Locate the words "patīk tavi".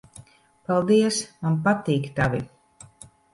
1.67-2.41